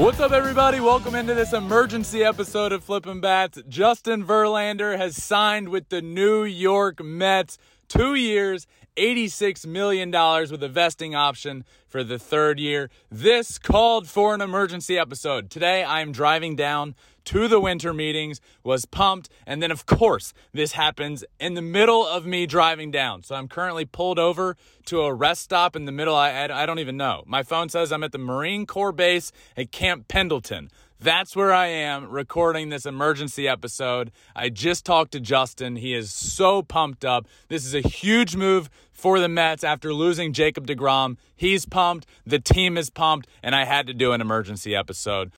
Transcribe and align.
What's 0.00 0.18
up, 0.18 0.32
everybody? 0.32 0.80
Welcome 0.80 1.14
into 1.14 1.34
this 1.34 1.52
emergency 1.52 2.24
episode 2.24 2.72
of 2.72 2.82
Flippin' 2.82 3.20
Bats. 3.20 3.58
Justin 3.68 4.24
Verlander 4.24 4.96
has 4.96 5.22
signed 5.22 5.68
with 5.68 5.90
the 5.90 6.00
New 6.00 6.42
York 6.42 7.04
Mets. 7.04 7.58
Two 7.90 8.14
years, 8.14 8.68
$86 8.96 9.66
million 9.66 10.12
with 10.12 10.62
a 10.62 10.68
vesting 10.68 11.16
option 11.16 11.64
for 11.88 12.04
the 12.04 12.20
third 12.20 12.60
year. 12.60 12.88
This 13.10 13.58
called 13.58 14.08
for 14.08 14.32
an 14.32 14.40
emergency 14.40 14.96
episode. 14.96 15.50
Today, 15.50 15.82
I 15.82 16.00
am 16.00 16.12
driving 16.12 16.54
down 16.54 16.94
to 17.24 17.48
the 17.48 17.58
winter 17.58 17.92
meetings, 17.92 18.40
was 18.62 18.84
pumped, 18.84 19.28
and 19.44 19.60
then, 19.60 19.72
of 19.72 19.86
course, 19.86 20.32
this 20.52 20.72
happens 20.72 21.24
in 21.40 21.54
the 21.54 21.62
middle 21.62 22.06
of 22.06 22.26
me 22.26 22.46
driving 22.46 22.92
down. 22.92 23.24
So 23.24 23.34
I'm 23.34 23.48
currently 23.48 23.84
pulled 23.84 24.20
over 24.20 24.56
to 24.84 25.00
a 25.00 25.12
rest 25.12 25.42
stop 25.42 25.74
in 25.74 25.84
the 25.84 25.92
middle. 25.92 26.14
I, 26.14 26.44
I, 26.44 26.66
don't 26.66 26.78
even 26.78 26.96
know. 26.96 27.24
My 27.26 27.42
phone 27.42 27.70
says 27.70 27.90
I'm 27.90 28.04
at 28.04 28.12
the 28.12 28.18
Marine 28.18 28.66
Corps 28.66 28.92
base 28.92 29.32
at 29.56 29.72
Camp 29.72 30.06
Pendleton. 30.06 30.70
That's 31.02 31.34
where 31.34 31.50
I 31.50 31.68
am 31.68 32.10
recording 32.10 32.68
this 32.68 32.84
emergency 32.84 33.48
episode. 33.48 34.12
I 34.36 34.50
just 34.50 34.84
talked 34.84 35.12
to 35.12 35.20
Justin. 35.20 35.76
He 35.76 35.94
is 35.94 36.12
so 36.12 36.60
pumped 36.62 37.06
up. 37.06 37.26
This 37.48 37.64
is 37.64 37.74
a 37.74 37.80
huge 37.80 38.36
move 38.36 38.68
for 38.92 39.18
the 39.18 39.26
Mets 39.28 39.64
after 39.64 39.94
losing 39.94 40.34
Jacob 40.34 40.66
DeGrom. 40.66 41.16
He's 41.34 41.64
pumped, 41.64 42.06
the 42.26 42.38
team 42.38 42.76
is 42.76 42.90
pumped, 42.90 43.30
and 43.42 43.54
I 43.54 43.64
had 43.64 43.86
to 43.86 43.94
do 43.94 44.12
an 44.12 44.20
emergency 44.20 44.76
episode. 44.76 45.32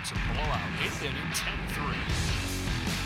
It's 0.00 0.10
a 0.10 0.14
blowout. 0.34 0.58
Eighth 0.82 1.04
inning, 1.04 1.14
10-3. 1.30 1.94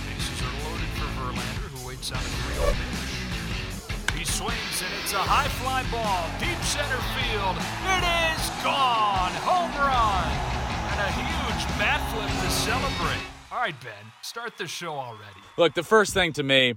Bases 0.09 0.41
are 0.41 0.57
loaded 0.71 0.89
for 0.97 1.05
Verlander, 1.21 1.69
who 1.69 1.87
waits 1.87 2.13
on 2.13 2.17
a 2.17 2.21
3 2.21 2.65
pitch. 2.73 4.21
He 4.21 4.25
swings, 4.25 4.81
and 4.83 4.95
it's 5.03 5.13
a 5.13 5.19
high 5.19 5.49
fly 5.61 5.85
ball, 5.93 6.31
deep 6.41 6.65
center 6.65 6.97
field. 7.13 7.61
It 7.93 8.05
is 8.33 8.49
gone! 8.65 9.33
Home 9.45 9.75
run! 9.77 10.54
And 10.97 11.01
a 11.01 11.13
huge 11.13 11.67
bat 11.77 12.01
flip 12.13 12.31
to 12.31 12.51
celebrate. 12.55 13.27
All 13.51 13.59
right, 13.59 13.75
Ben, 13.83 14.13
start 14.23 14.57
the 14.57 14.69
show 14.69 14.93
already. 14.93 15.41
Look, 15.57 15.75
the 15.75 15.83
first 15.83 16.15
thing 16.15 16.33
to 16.35 16.45
me 16.45 16.75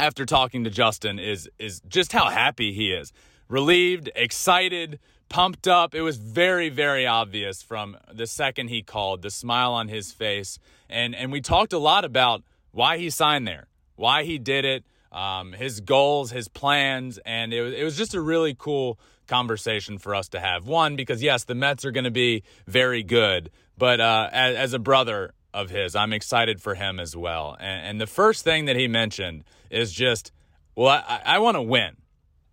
after 0.00 0.26
talking 0.26 0.64
to 0.64 0.70
Justin 0.70 1.20
is 1.20 1.48
is 1.56 1.80
just 1.86 2.10
how 2.10 2.28
happy 2.28 2.72
he 2.72 2.90
is. 2.90 3.12
Relieved, 3.48 4.10
excited, 4.16 4.98
pumped 5.28 5.68
up. 5.68 5.94
It 5.94 6.02
was 6.02 6.16
very, 6.16 6.70
very 6.70 7.06
obvious 7.06 7.62
from 7.62 7.96
the 8.12 8.26
second 8.26 8.66
he 8.66 8.82
called, 8.82 9.22
the 9.22 9.30
smile 9.30 9.74
on 9.74 9.86
his 9.86 10.10
face. 10.10 10.58
And 10.90 11.14
and 11.14 11.30
we 11.30 11.40
talked 11.40 11.72
a 11.72 11.78
lot 11.78 12.04
about 12.04 12.42
why 12.72 12.98
he 12.98 13.10
signed 13.10 13.46
there, 13.46 13.68
why 13.94 14.24
he 14.24 14.38
did 14.38 14.64
it, 14.64 14.84
um, 15.12 15.52
his 15.52 15.80
goals, 15.80 16.32
his 16.32 16.48
plans, 16.48 17.20
and 17.24 17.54
it 17.54 17.62
was, 17.62 17.74
it 17.74 17.84
was 17.84 17.96
just 17.96 18.12
a 18.12 18.20
really 18.20 18.56
cool 18.58 18.98
conversation 19.26 19.98
for 19.98 20.14
us 20.14 20.28
to 20.30 20.40
have. 20.40 20.66
One, 20.66 20.96
because 20.96 21.22
yes, 21.22 21.44
the 21.44 21.54
Mets 21.54 21.84
are 21.84 21.90
going 21.90 22.04
to 22.04 22.10
be 22.10 22.42
very 22.66 23.02
good, 23.02 23.50
but 23.76 24.00
uh, 24.00 24.28
as, 24.32 24.56
as, 24.56 24.72
a 24.72 24.78
brother 24.78 25.32
of 25.52 25.70
his, 25.70 25.94
I'm 25.94 26.12
excited 26.12 26.60
for 26.60 26.74
him 26.74 26.98
as 27.00 27.16
well. 27.16 27.56
And, 27.58 27.86
and 27.86 28.00
the 28.00 28.06
first 28.06 28.44
thing 28.44 28.66
that 28.66 28.76
he 28.76 28.88
mentioned 28.88 29.44
is 29.70 29.92
just, 29.92 30.32
well, 30.74 30.88
I, 30.88 31.22
I 31.24 31.38
want 31.38 31.56
to 31.56 31.62
win. 31.62 31.96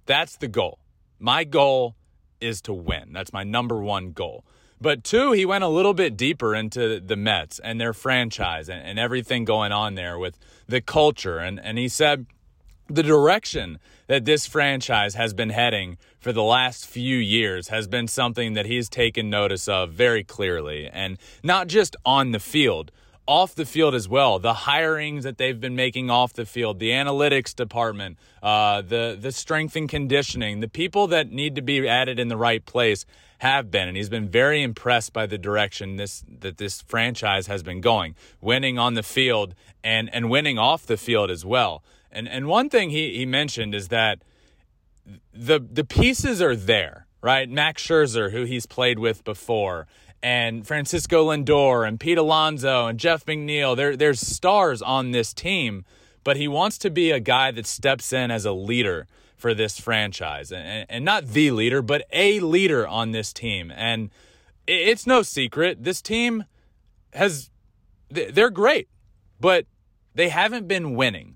That's 0.06 0.38
the 0.38 0.48
goal. 0.48 0.80
My 1.20 1.44
goal 1.44 1.96
is 2.42 2.62
to 2.64 2.74
win. 2.74 3.14
That's 3.14 3.32
my 3.34 3.44
number 3.44 3.82
one 3.82 4.12
goal. 4.12 4.46
But 4.82 5.06
two, 5.06 5.32
he 5.32 5.46
went 5.46 5.64
a 5.64 5.70
little 5.70 5.94
bit 5.94 6.18
deeper 6.18 6.54
into 6.54 7.00
the 7.00 7.16
Mets 7.16 7.60
and 7.60 7.80
their 7.80 7.94
franchise 7.94 8.68
and, 8.68 8.86
and 8.86 9.00
everything 9.00 9.46
going 9.46 9.72
on 9.72 9.96
there 9.96 10.20
with 10.20 10.38
the 10.68 10.82
culture. 10.82 11.38
And, 11.38 11.58
and 11.58 11.78
he 11.78 11.88
said, 11.88 12.26
the 12.94 13.04
direction 13.04 13.80
that 14.08 14.26
this 14.26 14.46
franchise 14.46 15.16
has 15.16 15.34
been 15.34 15.50
heading 15.50 15.98
for 16.20 16.32
the 16.32 16.44
last 16.44 16.86
few 16.86 17.18
years 17.18 17.70
has 17.70 17.88
been 17.88 18.08
something 18.08 18.54
that 18.54 18.66
he's 18.66 18.90
taken 18.90 19.30
notice 19.30 19.68
of 19.68 19.92
very 19.92 20.24
clearly. 20.24 20.90
And 20.92 21.18
not 21.44 21.68
just 21.68 21.96
on 22.06 22.32
the 22.32 22.40
field, 22.40 22.92
off 23.26 23.56
the 23.56 23.66
field 23.66 23.96
as 23.96 24.08
well. 24.08 24.38
The 24.40 24.54
hirings 24.54 25.24
that 25.24 25.38
they've 25.38 25.60
been 25.60 25.76
making 25.76 26.10
off 26.10 26.34
the 26.34 26.46
field, 26.46 26.80
the 26.80 26.90
analytics 26.90 27.56
department, 27.56 28.18
uh, 28.42 28.82
the 28.82 29.18
the 29.20 29.32
strength 29.32 29.76
and 29.76 29.88
conditioning, 29.88 30.60
the 30.60 30.68
people 30.68 31.08
that 31.08 31.32
need 31.32 31.56
to 31.56 31.62
be 31.62 31.88
added 31.88 32.20
in 32.20 32.28
the 32.28 32.38
right 32.38 32.66
place 32.66 33.06
have 33.40 33.72
been, 33.72 33.88
and 33.88 33.98
he's 33.98 34.10
been 34.10 34.30
very 34.30 34.62
impressed 34.62 35.14
by 35.14 35.26
the 35.26 35.38
direction 35.38 35.96
this 35.96 36.24
that 36.40 36.58
this 36.58 36.82
franchise 36.82 37.48
has 37.48 37.64
been 37.64 37.82
going, 37.82 38.16
winning 38.42 38.78
on 38.78 38.94
the 38.94 39.04
field 39.04 39.56
and 39.84 40.14
and 40.14 40.30
winning 40.30 40.58
off 40.58 40.86
the 40.86 40.98
field 40.98 41.32
as 41.32 41.46
well. 41.46 41.82
And 42.14 42.30
and 42.30 42.48
one 42.48 42.70
thing 42.70 42.92
he, 42.92 43.18
he 43.18 43.26
mentioned 43.26 43.76
is 43.76 43.90
that 43.90 44.24
the 45.34 45.60
the 45.60 45.84
pieces 45.84 46.42
are 46.42 46.56
there, 46.56 47.08
right? 47.22 47.50
Max 47.50 47.86
Scherzer, 47.86 48.32
who 48.32 48.44
he's 48.44 48.66
played 48.66 49.00
with 49.00 49.24
before, 49.24 49.88
and 50.22 50.66
Francisco 50.66 51.30
Lindor 51.30 51.86
and 51.86 52.00
Pete 52.00 52.18
Alonso 52.18 52.88
and 52.88 53.00
Jeff 53.00 53.26
McNeil. 53.26 53.76
There 53.76 53.98
there's 53.98 54.22
stars 54.22 54.82
on 54.82 55.12
this 55.12 55.34
team, 55.34 55.84
but 56.24 56.38
he 56.38 56.48
wants 56.48 56.78
to 56.80 56.90
be 56.90 57.12
a 57.12 57.20
guy 57.20 57.52
that 57.52 57.66
steps 57.66 58.14
in 58.14 58.32
as 58.32 58.46
a 58.46 58.54
leader 58.54 59.08
for 59.36 59.54
this 59.54 59.78
franchise, 59.78 60.54
and, 60.54 60.86
and 60.88 61.04
not 61.04 61.26
the 61.26 61.52
leader, 61.52 61.82
but 61.82 62.06
a 62.14 62.40
leader 62.40 62.88
on 62.88 63.12
this 63.12 63.34
team. 63.34 63.74
And 63.76 64.10
it's 64.66 65.06
no 65.06 65.22
secret 65.22 65.84
this 65.84 66.02
team 66.02 66.46
has 67.12 67.50
they're 68.10 68.50
great, 68.50 68.88
but 69.40 69.66
they 70.16 70.30
haven't 70.30 70.68
been 70.68 70.96
winning. 70.96 71.36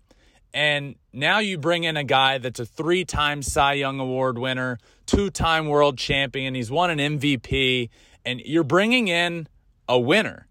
And 0.57 0.95
now 1.13 1.37
you 1.37 1.59
bring 1.59 1.83
in 1.83 1.97
a 1.97 2.03
guy 2.03 2.39
that's 2.39 2.59
a 2.59 2.65
three 2.65 3.05
time 3.05 3.43
Cy 3.43 3.73
Young 3.73 3.99
Award 3.99 4.39
winner, 4.39 4.79
two 5.05 5.29
time 5.29 5.67
world 5.67 5.99
champion. 5.99 6.55
He's 6.55 6.71
won 6.71 6.89
an 6.89 7.19
MVP, 7.19 7.89
and 8.25 8.39
you're 8.39 8.63
bringing 8.63 9.07
in 9.07 9.47
a 9.87 9.99
winner. 9.99 10.47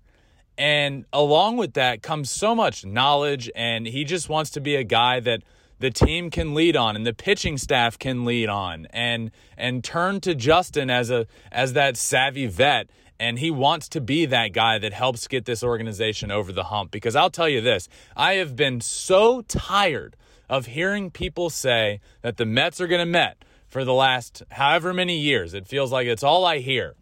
And 0.57 1.07
along 1.13 1.57
with 1.57 1.73
that 1.73 2.03
comes 2.05 2.31
so 2.31 2.55
much 2.55 2.87
knowledge, 2.87 3.51
and 3.57 3.85
he 3.85 4.05
just 4.05 4.29
wants 4.29 4.51
to 4.51 4.61
be 4.61 4.77
a 4.77 4.85
guy 4.85 5.19
that 5.19 5.43
the 5.81 5.91
team 5.91 6.31
can 6.31 6.55
lead 6.55 6.77
on 6.77 6.95
and 6.95 7.05
the 7.05 7.13
pitching 7.13 7.59
staff 7.59 7.99
can 7.99 8.25
lead 8.25 8.49
on 8.49 8.87
and 8.91 9.33
and 9.59 9.83
turn 9.83 10.21
to 10.21 10.37
Justin 10.37 10.89
as 10.89 11.11
a 11.11 11.27
as 11.51 11.73
that 11.73 11.97
savvy 11.97 12.47
vet 12.47 12.89
and 13.19 13.39
he 13.39 13.51
wants 13.51 13.89
to 13.91 14.01
be 14.01 14.27
that 14.27 14.53
guy 14.53 14.79
that 14.79 14.93
helps 14.93 15.27
get 15.29 15.45
this 15.45 15.63
organization 15.63 16.31
over 16.31 16.53
the 16.53 16.65
hump. 16.65 16.91
Because 16.91 17.17
I'll 17.17 17.31
tell 17.31 17.49
you 17.49 17.61
this 17.61 17.89
I 18.17 18.35
have 18.35 18.57
been 18.57 18.81
so 18.81 19.43
tired 19.43 20.17
of 20.49 20.67
hearing 20.67 21.11
people 21.11 21.51
say 21.51 22.01
that 22.23 22.37
the 22.37 22.47
Mets 22.47 22.81
are 22.81 22.87
going 22.87 23.01
to 23.01 23.07
Met 23.07 23.45
for 23.69 23.85
the 23.85 23.95
last 23.95 24.43
however 24.53 24.95
many 24.95 25.19
years. 25.19 25.55
It 25.55 25.67
feels 25.67 25.93
like 25.93 26.07
it's 26.07 26.23
all 26.23 26.45
I 26.45 26.59
hear. 26.59 26.95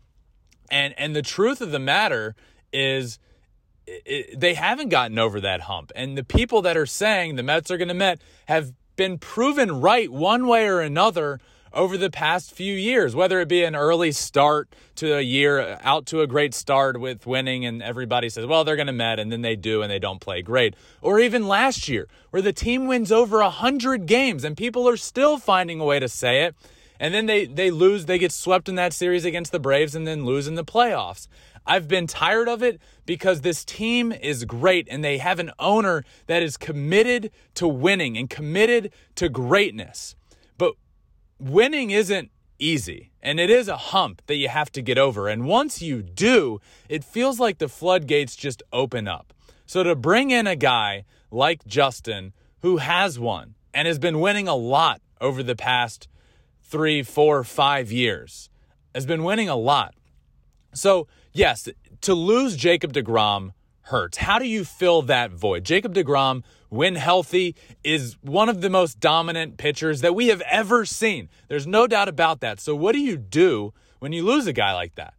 And, 0.70 0.94
and 0.98 1.14
the 1.14 1.22
truth 1.22 1.60
of 1.60 1.70
the 1.70 1.78
matter 1.78 2.34
is, 2.72 3.18
it, 3.86 4.40
they 4.40 4.54
haven't 4.54 4.88
gotten 4.88 5.18
over 5.18 5.40
that 5.40 5.62
hump. 5.62 5.92
And 5.94 6.16
the 6.16 6.24
people 6.24 6.62
that 6.62 6.76
are 6.76 6.86
saying 6.86 7.36
the 7.36 7.42
Mets 7.42 7.70
are 7.70 7.76
going 7.76 7.88
to 7.88 7.94
Met 7.94 8.20
have 8.46 8.72
been 8.96 9.18
proven 9.18 9.80
right 9.80 10.10
one 10.10 10.46
way 10.46 10.66
or 10.66 10.80
another 10.80 11.38
over 11.74 11.98
the 11.98 12.10
past 12.10 12.52
few 12.52 12.74
years, 12.74 13.14
whether 13.14 13.40
it 13.40 13.48
be 13.48 13.64
an 13.64 13.74
early 13.74 14.12
start 14.12 14.68
to 14.96 15.16
a 15.16 15.20
year 15.20 15.78
out 15.82 16.06
to 16.06 16.20
a 16.20 16.26
great 16.26 16.54
start 16.54 17.00
with 17.00 17.26
winning 17.26 17.66
and 17.66 17.82
everybody 17.82 18.28
says, 18.28 18.46
well, 18.46 18.64
they're 18.64 18.76
going 18.76 18.86
to 18.86 18.92
Met 18.92 19.18
and 19.18 19.30
then 19.30 19.42
they 19.42 19.56
do 19.56 19.82
and 19.82 19.90
they 19.90 19.98
don't 19.98 20.20
play 20.20 20.40
great. 20.40 20.74
Or 21.02 21.18
even 21.18 21.48
last 21.48 21.88
year 21.88 22.06
where 22.30 22.42
the 22.42 22.52
team 22.52 22.86
wins 22.86 23.10
over 23.10 23.38
100 23.38 24.06
games 24.06 24.44
and 24.44 24.56
people 24.56 24.88
are 24.88 24.96
still 24.96 25.38
finding 25.38 25.80
a 25.80 25.84
way 25.84 25.98
to 25.98 26.08
say 26.08 26.44
it. 26.44 26.54
And 27.00 27.12
then 27.12 27.26
they, 27.26 27.46
they 27.46 27.72
lose, 27.72 28.06
they 28.06 28.18
get 28.18 28.30
swept 28.30 28.68
in 28.68 28.76
that 28.76 28.92
series 28.92 29.24
against 29.24 29.50
the 29.50 29.58
Braves 29.58 29.96
and 29.96 30.06
then 30.06 30.24
lose 30.24 30.46
in 30.46 30.54
the 30.54 30.64
playoffs. 30.64 31.26
I've 31.66 31.88
been 31.88 32.06
tired 32.06 32.48
of 32.48 32.62
it 32.62 32.80
because 33.04 33.40
this 33.40 33.64
team 33.64 34.12
is 34.12 34.44
great 34.44 34.86
and 34.90 35.02
they 35.02 35.18
have 35.18 35.38
an 35.38 35.50
owner 35.58 36.04
that 36.26 36.42
is 36.42 36.56
committed 36.56 37.30
to 37.54 37.66
winning 37.66 38.16
and 38.16 38.30
committed 38.30 38.92
to 39.16 39.28
greatness 39.28 40.14
winning 41.38 41.90
isn't 41.90 42.30
easy 42.58 43.10
and 43.22 43.40
it 43.40 43.50
is 43.50 43.68
a 43.68 43.76
hump 43.76 44.22
that 44.26 44.36
you 44.36 44.48
have 44.48 44.70
to 44.72 44.82
get 44.82 44.98
over. 44.98 45.28
And 45.28 45.46
once 45.46 45.82
you 45.82 46.02
do, 46.02 46.60
it 46.88 47.04
feels 47.04 47.40
like 47.40 47.58
the 47.58 47.68
floodgates 47.68 48.36
just 48.36 48.62
open 48.72 49.08
up. 49.08 49.32
So 49.66 49.82
to 49.82 49.94
bring 49.94 50.30
in 50.30 50.46
a 50.46 50.56
guy 50.56 51.04
like 51.30 51.64
Justin 51.66 52.32
who 52.60 52.78
has 52.78 53.18
won 53.18 53.54
and 53.74 53.88
has 53.88 53.98
been 53.98 54.20
winning 54.20 54.48
a 54.48 54.54
lot 54.54 55.00
over 55.20 55.42
the 55.42 55.56
past 55.56 56.08
three, 56.62 57.02
four, 57.02 57.44
five 57.44 57.92
years. 57.92 58.48
Has 58.94 59.06
been 59.06 59.24
winning 59.24 59.48
a 59.48 59.56
lot. 59.56 59.94
So, 60.72 61.08
yes, 61.32 61.68
to 62.00 62.14
lose 62.14 62.56
Jacob 62.56 62.92
DeGrom 62.92 63.52
hurts. 63.84 64.18
How 64.18 64.38
do 64.38 64.46
you 64.46 64.64
fill 64.64 65.02
that 65.02 65.32
void? 65.32 65.64
Jacob 65.64 65.94
DeGrom, 65.94 66.42
when 66.68 66.94
healthy, 66.96 67.54
is 67.82 68.16
one 68.22 68.48
of 68.48 68.60
the 68.60 68.70
most 68.70 69.00
dominant 69.00 69.56
pitchers 69.56 70.00
that 70.00 70.14
we 70.14 70.28
have 70.28 70.42
ever 70.42 70.84
seen. 70.84 71.28
There's 71.48 71.66
no 71.66 71.86
doubt 71.86 72.08
about 72.08 72.40
that. 72.40 72.60
So, 72.60 72.74
what 72.74 72.92
do 72.92 73.00
you 73.00 73.16
do 73.16 73.72
when 73.98 74.12
you 74.12 74.24
lose 74.24 74.46
a 74.46 74.52
guy 74.52 74.72
like 74.74 74.94
that? 74.96 75.14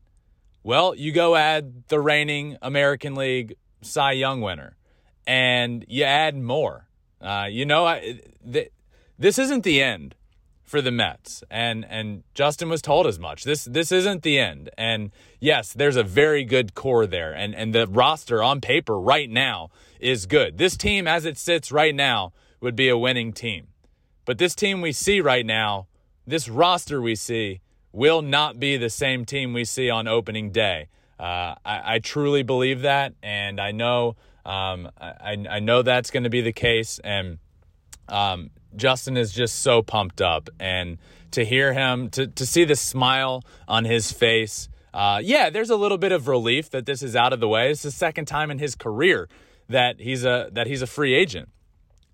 Well, 0.63 0.95
you 0.95 1.11
go 1.11 1.35
add 1.35 1.87
the 1.89 1.99
reigning 1.99 2.57
American 2.61 3.15
League 3.15 3.55
Cy 3.81 4.13
Young 4.13 4.41
winner 4.41 4.75
and 5.27 5.85
you 5.87 6.03
add 6.03 6.35
more. 6.35 6.87
Uh, 7.21 7.47
you 7.49 7.65
know, 7.65 7.85
I, 7.85 8.19
th- 8.51 8.71
this 9.17 9.39
isn't 9.39 9.63
the 9.63 9.81
end 9.81 10.15
for 10.65 10.81
the 10.81 10.91
Mets, 10.91 11.43
and 11.49 11.85
and 11.87 12.23
Justin 12.33 12.69
was 12.69 12.81
told 12.81 13.05
as 13.05 13.19
much. 13.19 13.43
This 13.43 13.65
this 13.65 13.91
isn't 13.91 14.23
the 14.23 14.39
end, 14.39 14.69
and 14.77 15.11
yes, 15.39 15.71
there's 15.71 15.95
a 15.95 16.03
very 16.03 16.43
good 16.43 16.73
core 16.73 17.05
there, 17.05 17.31
and 17.33 17.55
and 17.55 17.73
the 17.73 17.87
roster 17.87 18.41
on 18.41 18.59
paper 18.59 18.99
right 18.99 19.29
now 19.29 19.69
is 19.99 20.25
good. 20.25 20.57
This 20.57 20.75
team, 20.75 21.07
as 21.07 21.23
it 21.23 21.37
sits 21.37 21.71
right 21.71 21.93
now, 21.93 22.33
would 22.61 22.75
be 22.75 22.89
a 22.89 22.97
winning 22.97 23.31
team, 23.31 23.67
but 24.25 24.39
this 24.39 24.55
team 24.55 24.81
we 24.81 24.91
see 24.91 25.21
right 25.21 25.45
now, 25.45 25.87
this 26.25 26.49
roster 26.49 26.99
we 26.99 27.15
see, 27.15 27.61
will 27.91 28.23
not 28.23 28.59
be 28.59 28.75
the 28.75 28.89
same 28.89 29.23
team 29.23 29.53
we 29.53 29.63
see 29.63 29.89
on 29.89 30.07
opening 30.07 30.51
day. 30.51 30.87
Uh, 31.17 31.55
I, 31.63 31.95
I, 31.95 31.99
truly 31.99 32.43
believe 32.43 32.81
that, 32.81 33.13
and 33.23 33.61
I 33.61 33.71
know 33.71 34.17
um, 34.45 34.89
I, 34.99 35.37
I 35.49 35.59
know 35.59 35.81
that's 35.81 36.11
going 36.11 36.23
to 36.23 36.29
be 36.29 36.41
the 36.41 36.51
case, 36.51 36.99
and 36.99 37.37
um, 38.09 38.49
Justin 38.75 39.17
is 39.17 39.31
just 39.31 39.59
so 39.59 39.81
pumped 39.81 40.21
up, 40.21 40.49
and 40.59 40.97
to 41.31 41.45
hear 41.45 41.73
him, 41.73 42.09
to 42.11 42.27
to 42.27 42.45
see 42.45 42.63
the 42.65 42.75
smile 42.75 43.43
on 43.67 43.85
his 43.85 44.11
face, 44.11 44.69
uh, 44.93 45.19
yeah, 45.23 45.49
there's 45.49 45.69
a 45.69 45.75
little 45.75 45.97
bit 45.97 46.11
of 46.11 46.27
relief 46.27 46.69
that 46.69 46.85
this 46.85 47.03
is 47.03 47.15
out 47.15 47.33
of 47.33 47.39
the 47.39 47.47
way. 47.47 47.71
It's 47.71 47.83
the 47.83 47.91
second 47.91 48.25
time 48.25 48.51
in 48.51 48.59
his 48.59 48.75
career 48.75 49.27
that 49.69 49.99
he's 49.99 50.23
a 50.23 50.49
that 50.53 50.67
he's 50.67 50.81
a 50.81 50.87
free 50.87 51.13
agent, 51.13 51.49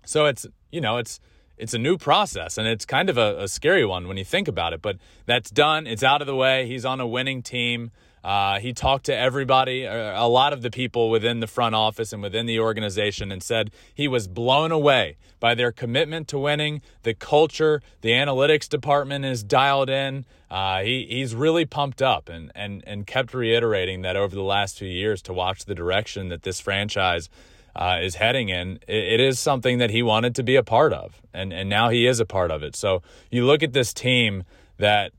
so 0.04 0.26
it's 0.26 0.46
you 0.70 0.80
know 0.80 0.98
it's 0.98 1.20
it's 1.58 1.74
a 1.74 1.78
new 1.78 1.96
process 1.96 2.58
and 2.58 2.66
it's 2.66 2.84
kind 2.84 3.08
of 3.08 3.16
a, 3.16 3.42
a 3.42 3.48
scary 3.48 3.84
one 3.84 4.08
when 4.08 4.16
you 4.16 4.24
think 4.24 4.48
about 4.48 4.72
it. 4.72 4.82
But 4.82 4.96
that's 5.26 5.50
done. 5.50 5.86
It's 5.86 6.02
out 6.02 6.20
of 6.20 6.26
the 6.26 6.34
way. 6.34 6.66
He's 6.66 6.84
on 6.84 7.00
a 7.00 7.06
winning 7.06 7.42
team. 7.42 7.92
Uh, 8.24 8.60
he 8.60 8.72
talked 8.72 9.06
to 9.06 9.16
everybody, 9.16 9.86
uh, 9.86 10.24
a 10.24 10.28
lot 10.28 10.52
of 10.52 10.62
the 10.62 10.70
people 10.70 11.10
within 11.10 11.40
the 11.40 11.46
front 11.46 11.74
office 11.74 12.12
and 12.12 12.22
within 12.22 12.46
the 12.46 12.60
organization, 12.60 13.32
and 13.32 13.42
said 13.42 13.70
he 13.92 14.06
was 14.06 14.28
blown 14.28 14.70
away 14.70 15.16
by 15.40 15.54
their 15.54 15.72
commitment 15.72 16.28
to 16.28 16.38
winning. 16.38 16.80
The 17.02 17.14
culture, 17.14 17.82
the 18.00 18.10
analytics 18.10 18.68
department 18.68 19.24
is 19.24 19.42
dialed 19.42 19.90
in. 19.90 20.24
Uh, 20.50 20.82
he, 20.82 21.06
he's 21.10 21.34
really 21.34 21.64
pumped 21.64 22.00
up 22.00 22.28
and, 22.28 22.52
and, 22.54 22.84
and 22.86 23.06
kept 23.06 23.34
reiterating 23.34 24.02
that 24.02 24.16
over 24.16 24.34
the 24.34 24.42
last 24.42 24.78
few 24.78 24.88
years 24.88 25.20
to 25.22 25.32
watch 25.32 25.64
the 25.64 25.74
direction 25.74 26.28
that 26.28 26.42
this 26.42 26.60
franchise 26.60 27.28
uh, 27.74 27.98
is 28.00 28.16
heading 28.16 28.50
in, 28.50 28.78
it, 28.86 29.14
it 29.14 29.20
is 29.20 29.40
something 29.40 29.78
that 29.78 29.90
he 29.90 30.02
wanted 30.02 30.34
to 30.36 30.42
be 30.42 30.56
a 30.56 30.62
part 30.62 30.92
of. 30.92 31.20
And, 31.34 31.52
and 31.52 31.68
now 31.68 31.88
he 31.88 32.06
is 32.06 32.20
a 32.20 32.26
part 32.26 32.50
of 32.50 32.62
it. 32.62 32.76
So 32.76 33.02
you 33.30 33.46
look 33.46 33.62
at 33.62 33.72
this 33.72 33.92
team 33.92 34.44
that 34.78 35.12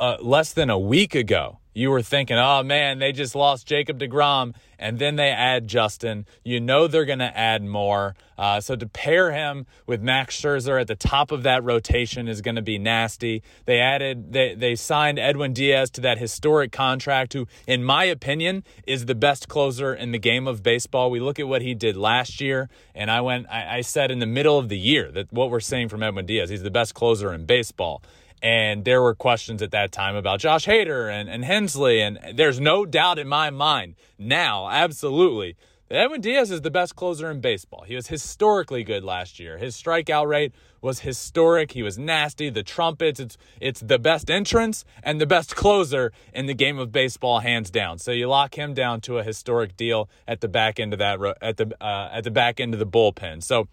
uh, 0.00 0.16
less 0.20 0.52
than 0.52 0.70
a 0.70 0.78
week 0.78 1.14
ago, 1.14 1.58
you 1.78 1.90
were 1.90 2.02
thinking, 2.02 2.36
oh 2.36 2.64
man, 2.64 2.98
they 2.98 3.12
just 3.12 3.36
lost 3.36 3.66
Jacob 3.66 4.00
DeGrom, 4.00 4.54
and 4.80 4.98
then 4.98 5.14
they 5.14 5.28
add 5.28 5.68
Justin. 5.68 6.26
You 6.42 6.60
know 6.60 6.88
they're 6.88 7.04
going 7.04 7.20
to 7.20 7.38
add 7.38 7.62
more. 7.62 8.16
Uh, 8.36 8.60
so 8.60 8.74
to 8.74 8.86
pair 8.86 9.30
him 9.30 9.64
with 9.86 10.02
Max 10.02 10.40
Scherzer 10.40 10.80
at 10.80 10.88
the 10.88 10.96
top 10.96 11.30
of 11.30 11.44
that 11.44 11.62
rotation 11.62 12.26
is 12.26 12.40
going 12.40 12.56
to 12.56 12.62
be 12.62 12.78
nasty. 12.78 13.44
They 13.64 13.78
added, 13.78 14.32
they, 14.32 14.56
they 14.56 14.74
signed 14.74 15.20
Edwin 15.20 15.52
Diaz 15.52 15.90
to 15.90 16.00
that 16.00 16.18
historic 16.18 16.72
contract, 16.72 17.32
who, 17.32 17.46
in 17.66 17.84
my 17.84 18.04
opinion, 18.04 18.64
is 18.84 19.06
the 19.06 19.14
best 19.14 19.46
closer 19.46 19.94
in 19.94 20.10
the 20.10 20.18
game 20.18 20.48
of 20.48 20.64
baseball. 20.64 21.12
We 21.12 21.20
look 21.20 21.38
at 21.38 21.46
what 21.46 21.62
he 21.62 21.74
did 21.74 21.96
last 21.96 22.40
year, 22.40 22.68
and 22.92 23.08
I 23.08 23.20
went, 23.20 23.46
I, 23.48 23.78
I 23.78 23.80
said 23.82 24.10
in 24.10 24.18
the 24.18 24.26
middle 24.26 24.58
of 24.58 24.68
the 24.68 24.78
year 24.78 25.12
that 25.12 25.32
what 25.32 25.50
we're 25.50 25.60
seeing 25.60 25.88
from 25.88 26.02
Edwin 26.02 26.26
Diaz, 26.26 26.50
he's 26.50 26.62
the 26.64 26.72
best 26.72 26.94
closer 26.94 27.32
in 27.32 27.46
baseball. 27.46 28.02
And 28.42 28.84
there 28.84 29.02
were 29.02 29.14
questions 29.14 29.62
at 29.62 29.72
that 29.72 29.90
time 29.90 30.14
about 30.14 30.40
Josh 30.40 30.66
Hader 30.66 31.10
and, 31.10 31.28
and 31.28 31.44
Helsley. 31.44 32.00
And 32.00 32.38
there's 32.38 32.60
no 32.60 32.86
doubt 32.86 33.18
in 33.18 33.28
my 33.28 33.50
mind 33.50 33.96
now, 34.18 34.68
absolutely, 34.68 35.56
that 35.88 35.98
Edwin 35.98 36.20
Diaz 36.20 36.50
is 36.50 36.60
the 36.60 36.70
best 36.70 36.94
closer 36.94 37.30
in 37.30 37.40
baseball. 37.40 37.82
He 37.86 37.96
was 37.96 38.08
historically 38.08 38.84
good 38.84 39.02
last 39.02 39.40
year. 39.40 39.58
His 39.58 39.74
strikeout 39.74 40.26
rate 40.26 40.52
was 40.80 41.00
historic. 41.00 41.72
He 41.72 41.82
was 41.82 41.98
nasty. 41.98 42.50
The 42.50 42.62
trumpets, 42.62 43.18
it's, 43.18 43.38
it's 43.60 43.80
the 43.80 43.98
best 43.98 44.30
entrance 44.30 44.84
and 45.02 45.20
the 45.20 45.26
best 45.26 45.56
closer 45.56 46.12
in 46.32 46.46
the 46.46 46.54
game 46.54 46.78
of 46.78 46.92
baseball, 46.92 47.40
hands 47.40 47.70
down. 47.70 47.98
So 47.98 48.12
you 48.12 48.28
lock 48.28 48.56
him 48.56 48.74
down 48.74 49.00
to 49.02 49.18
a 49.18 49.24
historic 49.24 49.76
deal 49.76 50.08
at 50.28 50.40
the 50.40 50.48
back 50.48 50.78
end 50.78 50.92
of 50.92 50.98
that, 51.00 51.18
at 51.40 51.56
the, 51.56 51.72
uh, 51.80 52.10
at 52.12 52.22
the 52.22 52.30
back 52.30 52.60
end 52.60 52.74
of 52.74 52.78
the 52.78 52.86
bullpen. 52.86 53.42
So 53.42 53.66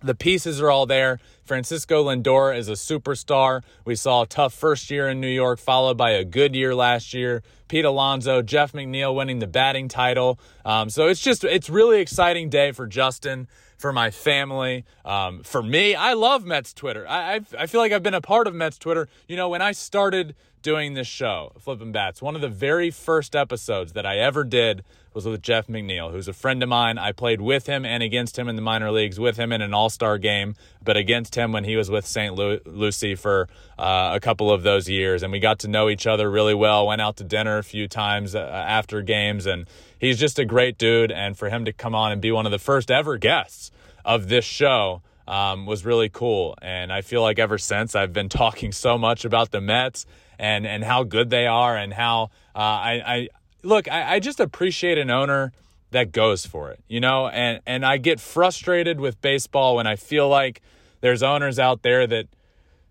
the 0.00 0.14
pieces 0.14 0.60
are 0.60 0.70
all 0.70 0.86
there. 0.86 1.18
Francisco 1.48 2.04
Lindor 2.04 2.56
is 2.56 2.68
a 2.68 2.72
superstar. 2.72 3.62
We 3.84 3.96
saw 3.96 4.22
a 4.22 4.26
tough 4.26 4.52
first 4.52 4.90
year 4.90 5.08
in 5.08 5.18
New 5.20 5.26
York, 5.26 5.58
followed 5.58 5.96
by 5.96 6.10
a 6.10 6.24
good 6.24 6.54
year 6.54 6.74
last 6.74 7.14
year. 7.14 7.42
Pete 7.68 7.86
Alonso, 7.86 8.42
Jeff 8.42 8.72
McNeil 8.72 9.14
winning 9.14 9.38
the 9.38 9.46
batting 9.46 9.88
title. 9.88 10.38
Um, 10.64 10.90
so 10.90 11.08
it's 11.08 11.20
just, 11.20 11.44
it's 11.44 11.70
really 11.70 12.00
exciting 12.00 12.50
day 12.50 12.72
for 12.72 12.86
Justin, 12.86 13.48
for 13.78 13.92
my 13.92 14.10
family, 14.10 14.84
um, 15.04 15.42
for 15.42 15.62
me. 15.62 15.94
I 15.94 16.12
love 16.12 16.44
Mets 16.44 16.74
Twitter. 16.74 17.06
I, 17.08 17.36
I, 17.36 17.40
I 17.60 17.66
feel 17.66 17.80
like 17.80 17.92
I've 17.92 18.02
been 18.02 18.14
a 18.14 18.20
part 18.20 18.46
of 18.46 18.54
Mets 18.54 18.78
Twitter. 18.78 19.08
You 19.26 19.36
know, 19.36 19.48
when 19.48 19.62
I 19.62 19.72
started 19.72 20.34
doing 20.62 20.94
this 20.94 21.06
show, 21.06 21.52
Flipping 21.58 21.92
Bats, 21.92 22.20
one 22.20 22.34
of 22.34 22.40
the 22.40 22.48
very 22.48 22.90
first 22.90 23.34
episodes 23.34 23.92
that 23.94 24.04
I 24.04 24.18
ever 24.18 24.44
did 24.44 24.84
was 25.14 25.24
with 25.24 25.42
Jeff 25.42 25.66
McNeil, 25.66 26.12
who's 26.12 26.28
a 26.28 26.32
friend 26.32 26.62
of 26.62 26.68
mine. 26.68 26.98
I 26.98 27.12
played 27.12 27.40
with 27.40 27.66
him 27.66 27.84
and 27.84 28.02
against 28.02 28.38
him 28.38 28.48
in 28.48 28.56
the 28.56 28.62
minor 28.62 28.90
leagues, 28.90 29.18
with 29.18 29.36
him 29.36 29.52
in 29.52 29.60
an 29.62 29.74
all 29.74 29.90
star 29.90 30.18
game, 30.18 30.54
but 30.82 30.96
against 30.96 31.34
him 31.38 31.52
when 31.52 31.64
he 31.64 31.76
was 31.76 31.90
with 31.90 32.06
St. 32.06 32.34
Lu- 32.34 32.60
Lucie 32.66 33.14
for 33.14 33.48
uh, 33.78 34.10
a 34.14 34.20
couple 34.20 34.50
of 34.50 34.62
those 34.62 34.88
years. 34.88 35.22
And 35.22 35.32
we 35.32 35.38
got 35.40 35.60
to 35.60 35.68
know 35.68 35.88
each 35.88 36.06
other 36.06 36.30
really 36.30 36.54
well, 36.54 36.86
went 36.86 37.00
out 37.00 37.16
to 37.18 37.24
dinner 37.24 37.58
a 37.58 37.62
few 37.62 37.88
times 37.88 38.34
uh, 38.34 38.40
after 38.40 39.00
games. 39.02 39.46
And 39.46 39.66
he's 39.98 40.18
just 40.18 40.38
a 40.38 40.44
great 40.44 40.76
dude. 40.76 41.12
And 41.12 41.38
for 41.38 41.48
him 41.48 41.64
to 41.64 41.72
come 41.72 41.94
on 41.94 42.12
and 42.12 42.20
be 42.20 42.32
one 42.32 42.46
of 42.46 42.52
the 42.52 42.58
first 42.58 42.90
ever 42.90 43.16
guests 43.16 43.70
of 44.04 44.28
this 44.28 44.44
show. 44.44 45.02
Um, 45.26 45.66
was 45.66 45.84
really 45.84 46.08
cool. 46.08 46.56
And 46.62 46.90
I 46.90 47.02
feel 47.02 47.20
like 47.20 47.38
ever 47.38 47.58
since 47.58 47.94
I've 47.94 48.14
been 48.14 48.28
talking 48.30 48.72
so 48.72 48.96
much 48.96 49.26
about 49.26 49.50
the 49.50 49.60
Mets 49.60 50.06
and, 50.38 50.66
and 50.66 50.82
how 50.82 51.02
good 51.02 51.28
they 51.28 51.46
are 51.46 51.76
and 51.76 51.92
how 51.92 52.30
uh, 52.54 52.58
I, 52.58 53.02
I, 53.06 53.28
look, 53.62 53.88
I, 53.88 54.14
I 54.14 54.20
just 54.20 54.40
appreciate 54.40 54.96
an 54.96 55.10
owner 55.10 55.52
that 55.90 56.12
goes 56.12 56.44
for 56.44 56.70
it, 56.70 56.80
you 56.88 57.00
know, 57.00 57.28
and, 57.28 57.60
and 57.66 57.84
I 57.84 57.96
get 57.96 58.20
frustrated 58.20 59.00
with 59.00 59.20
baseball 59.20 59.76
when 59.76 59.86
I 59.86 59.96
feel 59.96 60.28
like 60.28 60.60
there's 61.00 61.22
owners 61.22 61.58
out 61.58 61.82
there 61.82 62.06
that 62.06 62.28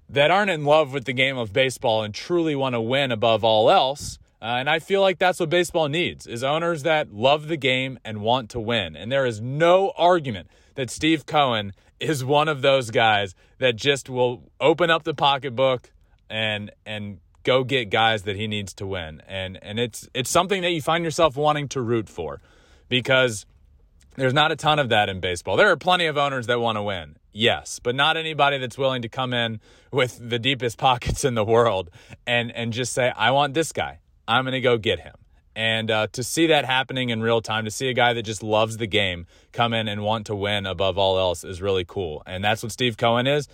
that 0.09 0.31
aren't 0.31 0.51
in 0.51 0.63
love 0.63 0.93
with 0.93 1.05
the 1.05 1.13
game 1.13 1.37
of 1.37 1.51
baseball 1.51 2.03
and 2.03 2.13
truly 2.13 2.55
want 2.55 2.73
to 2.73 2.81
win 2.81 3.11
above 3.11 3.43
all 3.43 3.69
else. 3.69 4.19
Uh, 4.41 4.45
and 4.45 4.69
I 4.69 4.79
feel 4.79 5.01
like 5.01 5.17
that's 5.17 5.39
what 5.39 5.49
baseball 5.49 5.89
needs 5.89 6.27
is 6.27 6.43
owners 6.43 6.83
that 6.83 7.11
love 7.11 7.47
the 7.47 7.57
game 7.57 7.99
and 8.05 8.21
want 8.21 8.49
to 8.51 8.59
win. 8.59 8.95
And 8.95 9.11
there 9.11 9.25
is 9.25 9.41
no 9.41 9.91
argument 9.97 10.47
that 10.75 10.89
Steve 10.89 11.25
Cohen 11.25 11.73
is 11.99 12.23
one 12.23 12.47
of 12.47 12.61
those 12.61 12.91
guys 12.91 13.35
that 13.57 13.75
just 13.75 14.09
will 14.09 14.43
open 14.61 14.89
up 14.89 15.03
the 15.03 15.13
pocketbook 15.13 15.91
and 16.29 16.71
and 16.85 17.19
go 17.43 17.63
get 17.63 17.89
guys 17.89 18.23
that 18.23 18.35
he 18.35 18.47
needs 18.47 18.73
to 18.75 18.85
win. 18.85 19.21
And 19.27 19.57
and 19.63 19.79
it's 19.79 20.07
it's 20.13 20.29
something 20.29 20.61
that 20.61 20.71
you 20.71 20.81
find 20.81 21.03
yourself 21.03 21.35
wanting 21.35 21.67
to 21.69 21.81
root 21.81 22.07
for 22.07 22.39
because 22.89 23.45
there's 24.15 24.33
not 24.33 24.51
a 24.51 24.55
ton 24.55 24.79
of 24.79 24.89
that 24.89 25.09
in 25.09 25.19
baseball. 25.19 25.57
There 25.57 25.71
are 25.71 25.77
plenty 25.77 26.05
of 26.05 26.17
owners 26.17 26.47
that 26.47 26.59
want 26.59 26.77
to 26.77 26.83
win. 26.83 27.17
Yes, 27.37 27.79
but 27.79 27.93
not 27.93 28.17
anybody 28.17 28.57
that's 28.57 28.79
willing 28.79 29.03
to 29.03 29.09
come 29.09 29.31
in 29.31 29.59
with 29.91 30.17
the 30.27 30.39
deepest 30.39 30.77
pockets 30.79 31.23
in 31.23 31.35
the 31.35 31.43
world 31.45 31.91
and 32.25 32.51
and 32.51 32.73
just 32.73 32.93
say, 32.93 33.13
"I 33.15 33.29
want 33.29 33.53
this 33.53 33.71
guy. 33.71 33.99
I'm 34.27 34.43
going 34.43 34.53
to 34.53 34.59
go 34.59 34.79
get 34.79 35.01
him." 35.01 35.13
And 35.55 35.91
uh, 35.91 36.07
to 36.13 36.23
see 36.23 36.47
that 36.47 36.65
happening 36.65 37.09
in 37.09 37.21
real 37.21 37.41
time, 37.41 37.65
to 37.65 37.71
see 37.71 37.89
a 37.89 37.93
guy 37.93 38.13
that 38.13 38.23
just 38.23 38.41
loves 38.41 38.77
the 38.77 38.87
game 38.87 39.27
come 39.51 39.71
in 39.73 39.87
and 39.87 40.01
want 40.01 40.25
to 40.27 40.35
win 40.35 40.65
above 40.65 40.97
all 40.97 41.19
else 41.19 41.43
is 41.43 41.61
really 41.61 41.85
cool. 41.85 42.23
And 42.25 42.43
that's 42.43 42.63
what 42.63 42.71
Steve 42.71 42.97
Cohen 42.97 43.27
is. 43.27 43.47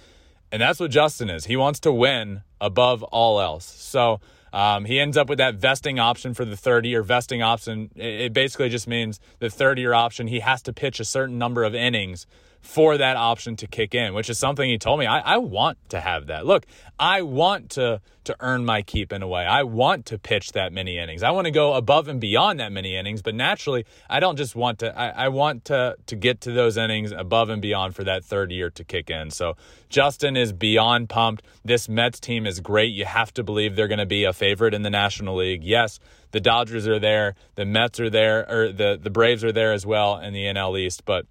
And 0.50 0.62
that's 0.62 0.80
what 0.80 0.92
Justin 0.92 1.30
is. 1.30 1.46
He 1.46 1.58
wants 1.58 1.82
to 1.82 1.92
win 1.92 2.44
above 2.62 3.04
all 3.04 3.42
else. 3.42 3.66
So 3.66 4.22
um, 4.54 4.86
he 4.86 5.00
ends 5.00 5.18
up 5.18 5.28
with 5.28 5.40
that 5.40 5.56
vesting 5.56 6.00
option 6.00 6.34
for 6.34 6.46
the 6.46 6.56
30 6.56 6.96
or 6.96 7.04
vesting 7.04 7.42
option. 7.42 7.90
It, 7.96 8.22
it 8.22 8.34
basically 8.34 8.70
just 8.70 8.88
means 8.88 9.20
the 9.40 9.50
30 9.50 9.82
year 9.82 9.94
option, 9.94 10.28
he 10.28 10.42
has 10.42 10.62
to 10.64 10.74
pitch 10.74 11.00
a 11.00 11.06
certain 11.06 11.38
number 11.38 11.64
of 11.64 11.74
innings 11.74 12.28
for 12.64 12.98
that 12.98 13.18
option 13.18 13.58
to 13.58 13.68
kick 13.68 13.94
in, 13.94 14.14
which 14.14 14.30
is 14.30 14.40
something 14.40 14.68
he 14.68 14.78
told 14.78 14.98
me. 14.98 15.06
I, 15.06 15.20
I 15.20 15.38
want 15.38 15.78
to 15.90 16.00
have 16.00 16.28
that. 16.28 16.46
Look, 16.46 16.66
I 16.98 17.22
want 17.22 17.72
to 17.72 18.02
to 18.24 18.36
earn 18.40 18.64
my 18.64 18.82
keep 18.82 19.12
in 19.12 19.22
a 19.22 19.28
way. 19.28 19.44
I 19.46 19.64
want 19.64 20.06
to 20.06 20.18
pitch 20.18 20.54
that 20.54 20.72
many 20.72 20.98
innings. 20.98 21.24
I 21.24 21.32
want 21.32 21.44
to 21.44 21.52
go 21.52 21.74
above 21.74 22.08
and 22.08 22.22
beyond 22.22 22.62
that 22.62 22.72
many 22.72 22.96
innings, 22.96 23.22
but 23.22 23.36
naturally, 23.36 23.86
I 24.10 24.22
don't 24.22 24.38
just 24.38 24.56
want 24.56 24.80
to. 24.80 24.98
I, 24.98 25.26
I 25.26 25.28
want 25.28 25.66
to 25.66 25.98
to 26.06 26.16
get 26.16 26.40
to 26.42 26.52
those 26.52 26.78
innings 26.78 27.12
above 27.12 27.50
and 27.50 27.62
beyond 27.62 27.96
for 27.96 28.06
that 28.06 28.24
third 28.24 28.50
year 28.50 28.70
to 28.72 28.84
kick 28.86 29.10
in. 29.10 29.30
So 29.30 29.58
Justin 29.90 30.38
is 30.38 30.54
beyond 30.54 31.10
pumped. 31.10 31.44
This 31.66 31.90
Mets 31.90 32.22
team 32.22 32.48
is 32.48 32.62
great. 32.62 32.94
You 32.94 33.04
have 33.04 33.34
to 33.34 33.44
believe 33.44 33.76
they're 33.76 33.90
going 33.90 34.00
to 34.00 34.06
be 34.06 34.24
a 34.24 34.32
favorite 34.32 34.74
in 34.74 34.84
the 34.84 34.90
National 34.90 35.36
League. 35.36 35.66
Yes, 35.66 36.00
the 36.32 36.40
Dodgers 36.40 36.88
are 36.88 37.00
there, 37.00 37.36
the 37.56 37.66
Mets 37.66 38.00
are 38.00 38.10
there, 38.10 38.50
or 38.50 38.72
the 38.72 38.98
the 39.02 39.10
Braves 39.10 39.44
are 39.44 39.52
there 39.52 39.74
as 39.74 39.86
well 39.86 40.18
in 40.18 40.32
the 40.32 40.46
NL 40.46 40.80
East, 40.80 41.04
but 41.04 41.26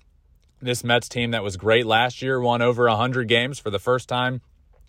this 0.66 0.84
Mets 0.84 1.08
team 1.08 1.32
that 1.32 1.42
was 1.42 1.56
great 1.56 1.86
last 1.86 2.22
year, 2.22 2.40
won 2.40 2.62
over 2.62 2.88
100 2.88 3.28
games 3.28 3.58
for 3.58 3.70
the 3.70 3.78
first 3.78 4.08
time 4.08 4.40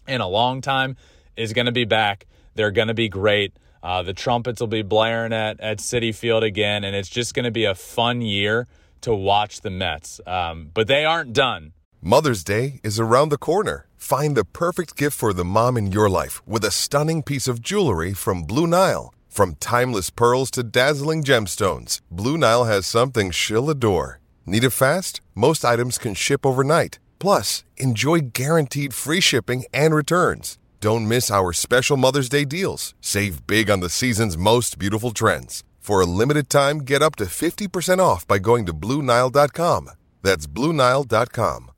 in 0.08 0.22
a 0.22 0.28
long 0.28 0.62
time, 0.62 0.96
is 1.36 1.54
going 1.54 1.66
to 1.66 1.72
be 1.72 1.86
back. 1.86 2.28
They're 2.56 2.72
going 2.72 2.88
to 2.88 2.94
be 2.94 3.10
great. 3.10 3.54
Uh, 3.82 4.02
the 4.04 4.14
trumpets 4.14 4.62
will 4.62 4.68
be 4.68 4.82
blaring 4.82 5.34
at, 5.34 5.60
at 5.60 5.80
Citi 5.80 6.16
Field 6.16 6.44
again, 6.44 6.84
and 6.84 6.96
it's 6.96 7.10
just 7.10 7.34
going 7.34 7.46
to 7.46 7.52
be 7.52 7.66
a 7.66 7.76
fun 7.76 8.22
year 8.22 8.68
to 9.02 9.14
watch 9.14 9.62
the 9.62 9.70
Mets. 9.70 10.22
Um, 10.26 10.70
but 10.74 10.88
they 10.88 11.04
aren't 11.04 11.34
done. 11.34 11.74
Mother's 12.02 12.44
Day 12.44 12.80
is 12.84 13.00
around 13.00 13.30
the 13.30 13.38
corner. 13.38 13.88
Find 13.98 14.36
the 14.36 14.46
perfect 14.46 14.96
gift 14.96 15.18
for 15.18 15.34
the 15.34 15.46
mom 15.46 15.78
in 15.78 15.92
your 15.92 16.10
life 16.10 16.46
with 16.48 16.64
a 16.66 16.72
stunning 16.72 17.24
piece 17.24 17.48
of 17.48 17.62
jewelry 17.62 18.14
from 18.14 18.44
Blue 18.44 18.68
Nile. 18.68 19.14
From 19.30 19.56
timeless 19.56 20.10
pearls 20.10 20.52
to 20.52 20.64
dazzling 20.64 21.24
gemstones, 21.24 22.02
Blue 22.12 22.38
Nile 22.38 22.66
has 22.66 22.86
something 22.86 23.32
she'll 23.32 23.70
adore. 23.70 24.20
Need 24.46 24.66
it 24.66 24.72
fast? 24.72 25.22
Most 25.36 25.64
items 25.64 25.98
can 25.98 26.14
ship 26.14 26.46
overnight. 26.46 27.00
Plus, 27.18 27.64
enjoy 27.78 28.20
guaranteed 28.34 28.94
free 28.94 29.22
shipping 29.22 29.64
and 29.74 29.96
returns. 29.96 30.58
Don't 30.82 31.08
miss 31.08 31.32
our 31.32 31.54
special 31.54 31.96
Mother's 31.96 32.28
Day 32.28 32.44
deals. 32.44 32.94
Save 33.00 33.48
big 33.48 33.70
on 33.70 33.80
the 33.80 33.90
season's 33.90 34.38
most 34.38 34.78
beautiful 34.78 35.12
trends. 35.12 35.64
For 35.80 36.02
a 36.02 36.06
limited 36.06 36.50
time, 36.50 36.80
get 36.80 37.02
up 37.02 37.16
to 37.18 37.26
50% 37.26 38.00
off 38.00 38.28
by 38.28 38.40
going 38.40 38.66
to 38.66 38.74
Bluenile.com. 38.74 39.90
That's 40.22 40.46
Bluenile.com. 40.46 41.72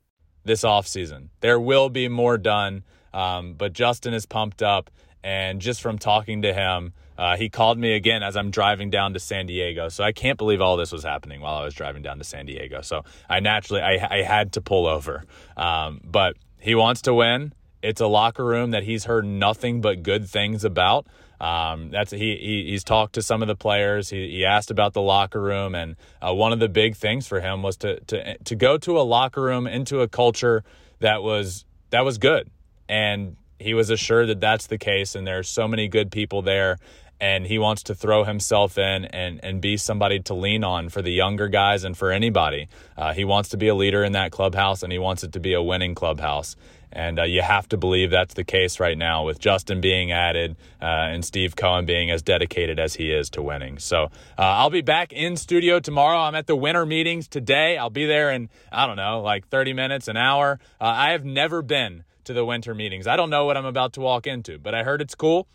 This 0.44 0.62
offseason, 0.62 1.28
there 1.40 1.58
will 1.60 1.88
be 1.88 2.08
more 2.08 2.38
done, 2.38 2.84
um, 3.12 3.54
but 3.54 3.72
Justin 3.72 4.14
is 4.14 4.26
pumped 4.26 4.62
up. 4.62 4.90
And 5.22 5.60
just 5.60 5.80
from 5.82 5.98
talking 5.98 6.42
to 6.42 6.52
him, 6.52 6.92
uh, 7.18 7.36
he 7.36 7.48
called 7.48 7.78
me 7.78 7.94
again 7.94 8.22
as 8.22 8.36
I'm 8.36 8.50
driving 8.50 8.90
down 8.90 9.14
to 9.14 9.20
San 9.20 9.46
Diego. 9.46 9.88
So 9.88 10.04
I 10.04 10.12
can't 10.12 10.38
believe 10.38 10.60
all 10.60 10.76
this 10.76 10.92
was 10.92 11.02
happening 11.02 11.40
while 11.40 11.54
I 11.54 11.64
was 11.64 11.74
driving 11.74 12.02
down 12.02 12.18
to 12.18 12.24
San 12.24 12.46
Diego. 12.46 12.82
So 12.82 13.04
I 13.28 13.40
naturally 13.40 13.82
I, 13.82 14.18
I 14.18 14.22
had 14.22 14.52
to 14.52 14.60
pull 14.60 14.86
over. 14.86 15.24
Um, 15.56 16.00
but 16.04 16.36
he 16.58 16.74
wants 16.74 17.02
to 17.02 17.14
win. 17.14 17.52
It's 17.82 18.00
a 18.00 18.06
locker 18.06 18.44
room 18.44 18.72
that 18.72 18.82
he's 18.82 19.04
heard 19.04 19.24
nothing 19.24 19.80
but 19.80 20.02
good 20.02 20.28
things 20.28 20.64
about. 20.64 21.06
Um, 21.40 21.90
that's 21.90 22.10
he, 22.10 22.36
he, 22.36 22.70
he's 22.70 22.82
talked 22.82 23.14
to 23.14 23.22
some 23.22 23.42
of 23.42 23.48
the 23.48 23.56
players. 23.56 24.08
He, 24.08 24.30
he 24.30 24.44
asked 24.44 24.70
about 24.70 24.94
the 24.94 25.02
locker 25.02 25.40
room, 25.40 25.74
and 25.74 25.96
uh, 26.20 26.32
one 26.32 26.52
of 26.52 26.58
the 26.58 26.68
big 26.68 26.96
things 26.96 27.26
for 27.26 27.40
him 27.40 27.62
was 27.62 27.76
to 27.78 28.00
to 28.00 28.38
to 28.38 28.56
go 28.56 28.78
to 28.78 28.98
a 28.98 29.02
locker 29.02 29.42
room 29.42 29.66
into 29.66 30.00
a 30.00 30.08
culture 30.08 30.64
that 31.00 31.22
was 31.22 31.64
that 31.90 32.04
was 32.04 32.18
good, 32.18 32.50
and 32.88 33.36
he 33.58 33.74
was 33.74 33.90
assured 33.90 34.28
that 34.28 34.40
that's 34.40 34.66
the 34.66 34.78
case. 34.78 35.14
And 35.14 35.26
there's 35.26 35.48
so 35.48 35.68
many 35.68 35.88
good 35.88 36.10
people 36.10 36.42
there, 36.42 36.78
and 37.20 37.46
he 37.46 37.58
wants 37.58 37.82
to 37.84 37.94
throw 37.94 38.24
himself 38.24 38.76
in 38.76 39.04
and, 39.06 39.40
and 39.42 39.60
be 39.60 39.76
somebody 39.76 40.20
to 40.20 40.34
lean 40.34 40.64
on 40.64 40.88
for 40.88 41.02
the 41.02 41.10
younger 41.10 41.48
guys 41.48 41.84
and 41.84 41.96
for 41.96 42.10
anybody. 42.10 42.68
Uh, 42.96 43.12
he 43.12 43.24
wants 43.24 43.48
to 43.50 43.56
be 43.56 43.68
a 43.68 43.74
leader 43.74 44.04
in 44.04 44.12
that 44.12 44.32
clubhouse 44.32 44.82
and 44.82 44.92
he 44.92 44.98
wants 44.98 45.24
it 45.24 45.32
to 45.32 45.40
be 45.40 45.54
a 45.54 45.62
winning 45.62 45.94
clubhouse. 45.94 46.56
And 46.92 47.18
uh, 47.18 47.24
you 47.24 47.42
have 47.42 47.68
to 47.70 47.76
believe 47.76 48.10
that's 48.10 48.34
the 48.34 48.44
case 48.44 48.80
right 48.80 48.96
now 48.96 49.24
with 49.24 49.38
Justin 49.38 49.80
being 49.80 50.12
added 50.12 50.56
uh, 50.80 50.84
and 50.84 51.24
Steve 51.24 51.56
Cohen 51.56 51.84
being 51.84 52.10
as 52.10 52.22
dedicated 52.22 52.78
as 52.78 52.94
he 52.94 53.10
is 53.12 53.28
to 53.30 53.42
winning. 53.42 53.78
So 53.78 54.04
uh, 54.04 54.08
I'll 54.38 54.70
be 54.70 54.82
back 54.82 55.12
in 55.12 55.36
studio 55.36 55.80
tomorrow. 55.80 56.18
I'm 56.18 56.34
at 56.34 56.46
the 56.46 56.56
winter 56.56 56.86
meetings 56.86 57.28
today. 57.28 57.76
I'll 57.76 57.90
be 57.90 58.06
there 58.06 58.30
in, 58.30 58.48
I 58.70 58.86
don't 58.86 58.96
know, 58.96 59.20
like 59.20 59.48
30 59.48 59.72
minutes, 59.72 60.08
an 60.08 60.16
hour. 60.16 60.58
Uh, 60.80 60.84
I 60.84 61.10
have 61.10 61.24
never 61.24 61.60
been 61.60 62.04
to 62.24 62.32
the 62.32 62.44
winter 62.44 62.74
meetings. 62.74 63.06
I 63.06 63.16
don't 63.16 63.30
know 63.30 63.44
what 63.44 63.56
I'm 63.56 63.66
about 63.66 63.94
to 63.94 64.00
walk 64.00 64.26
into, 64.26 64.58
but 64.58 64.74
I 64.74 64.82
heard 64.82 65.00
it's 65.00 65.14
cool. 65.14 65.48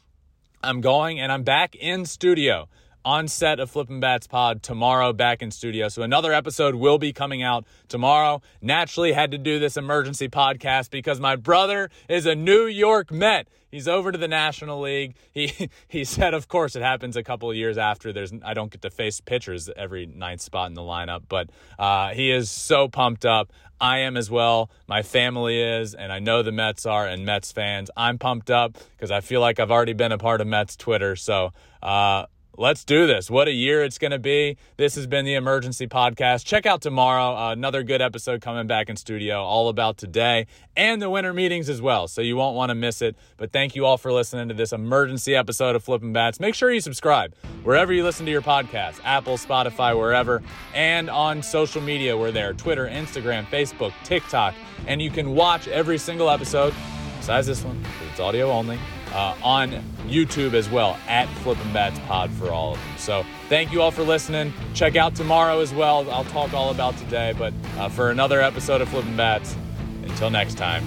I'm 0.64 0.82
going 0.82 1.20
and 1.20 1.32
I'm 1.32 1.44
back 1.44 1.76
in 1.76 2.06
studio 2.06 2.68
on 3.04 3.28
set 3.28 3.60
of 3.60 3.70
Flippin' 3.72 4.00
Bats 4.00 4.28
Pod 4.28 4.62
tomorrow, 4.64 5.14
back 5.14 5.42
in 5.42 5.52
studio. 5.52 5.88
So 5.90 6.02
another 6.02 6.34
episode 6.34 6.76
will 6.76 6.98
be 6.98 7.14
coming 7.14 7.42
out 7.42 7.66
tomorrow. 7.88 8.42
Naturally, 8.62 9.14
had 9.14 9.32
to 9.32 9.38
do 9.38 9.60
this 9.60 9.78
emergency 9.78 10.30
podcast 10.30 10.92
because 10.92 11.20
my 11.20 11.36
brother 11.36 11.90
is 12.08 12.26
a 12.26 12.36
New 12.36 12.66
York 12.66 13.12
Met. 13.12 13.48
He's 13.72 13.88
over 13.88 14.12
to 14.12 14.18
the 14.18 14.28
National 14.28 14.82
League. 14.82 15.16
He 15.32 15.70
he 15.88 16.04
said, 16.04 16.34
of 16.34 16.48
course, 16.48 16.76
it 16.76 16.82
happens 16.82 17.16
a 17.16 17.24
couple 17.24 17.50
of 17.50 17.56
years 17.56 17.78
after. 17.78 18.12
There's 18.12 18.34
I 18.44 18.54
don't 18.54 18.72
get 18.72 18.82
to 18.82 18.90
face 18.90 19.22
pitchers 19.22 19.70
every 19.76 20.06
ninth 20.06 20.42
spot 20.42 20.68
in 20.68 20.74
the 20.74 20.82
lineup, 20.82 21.24
but 21.30 21.50
uh, 21.80 22.10
he 22.10 22.32
is 22.32 22.50
so 22.50 22.88
pumped 22.88 23.26
up. 23.26 23.52
I 23.80 24.00
am 24.00 24.16
as 24.16 24.30
well. 24.30 24.70
My 24.88 25.02
family 25.02 25.60
is, 25.60 25.96
and 25.96 26.12
I 26.12 26.20
know 26.20 26.44
the 26.44 26.52
Mets 26.52 26.86
are, 26.86 27.08
and 27.08 27.26
Mets 27.26 27.52
fans. 27.52 27.90
I'm 27.98 28.20
pumped 28.20 28.52
up 28.52 28.78
because 28.96 29.10
I 29.10 29.22
feel 29.22 29.42
like 29.42 29.60
I've 29.60 29.72
already 29.72 29.94
been 29.94 30.12
a 30.12 30.20
part 30.20 30.42
of 30.42 30.48
Mets 30.48 30.76
Twitter. 30.76 31.16
So. 31.16 31.54
Uh, 31.82 32.26
let's 32.62 32.86
do 32.86 33.08
this. 33.08 33.28
What 33.28 33.48
a 33.48 33.52
year 33.52 33.84
it's 33.84 33.98
going 33.98 34.12
to 34.12 34.20
be. 34.20 34.56
This 34.78 34.94
has 34.94 35.08
been 35.08 35.26
the 35.26 35.34
Emergency 35.34 35.88
Podcast. 35.88 36.46
Check 36.46 36.68
out 36.68 36.80
tomorrow, 36.80 37.36
uh, 37.36 37.52
another 37.52 37.82
good 37.82 38.04
episode 38.04 38.40
coming 38.40 38.68
back 38.68 38.88
in 38.88 38.96
studio, 38.96 39.42
all 39.42 39.68
about 39.68 39.98
today 39.98 40.46
and 40.78 41.02
the 41.02 41.10
winter 41.10 41.34
meetings 41.34 41.70
as 41.70 41.82
well. 41.82 42.08
So 42.08 42.22
you 42.22 42.36
won't 42.36 42.56
want 42.56 42.70
to 42.70 42.76
miss 42.76 43.02
it. 43.02 43.16
But 43.38 43.52
thank 43.52 43.76
you 43.76 43.88
all 43.88 43.98
for 43.98 44.14
listening 44.14 44.48
to 44.50 44.54
this 44.54 44.74
emergency 44.74 45.36
episode 45.36 45.76
of 45.76 45.84
Flippin' 45.84 46.14
Bats. 46.14 46.40
Make 46.40 46.54
sure 46.54 46.72
you 46.72 46.82
subscribe 46.82 47.34
wherever 47.64 47.92
you 47.92 48.04
listen 48.04 48.28
to 48.28 48.32
your 48.32 48.44
podcast 48.44 49.02
Apple, 49.04 49.38
Spotify, 49.38 49.98
wherever, 49.98 50.44
and 50.76 51.10
on 51.10 51.42
social 51.42 51.82
media. 51.82 52.16
We're 52.16 52.32
there 52.32 52.54
Twitter, 52.54 52.86
Instagram, 52.86 53.46
Facebook, 53.48 53.92
TikTok. 54.04 54.54
And 54.86 55.02
you 55.02 55.10
can 55.10 55.34
watch 55.34 55.68
every 55.68 55.98
single 55.98 56.30
episode, 56.30 56.76
besides 57.18 57.48
this 57.48 57.64
one, 57.64 57.84
it's 58.12 58.20
audio 58.20 58.52
only 58.52 58.78
uh, 59.14 59.36
on 59.44 59.72
YouTube 60.08 60.54
as 60.54 60.70
well 60.70 60.98
at 61.08 61.28
Flippin' 61.40 61.72
Bats 61.74 62.00
Pod 62.08 62.32
for 62.32 62.52
all 62.52 62.74
of 62.74 62.80
them. 62.80 62.98
So 62.98 63.26
thank 63.50 63.72
you 63.72 63.82
all 63.82 63.92
for 63.92 64.04
listening. 64.04 64.54
Check 64.74 64.96
out 64.96 65.16
tomorrow 65.16 65.60
as 65.60 65.74
well. 65.74 66.10
I'll 66.10 66.26
talk 66.26 66.54
all 66.54 66.72
about 66.72 66.98
today, 66.98 67.34
but 67.38 67.54
uh, 67.78 67.90
for 67.90 68.12
another 68.12 68.42
episode 68.42 68.82
of 68.82 68.90
Flippin' 68.90 69.18
Bats. 69.18 69.56
Until 70.04 70.30
next 70.30 70.58
time. 70.58 70.84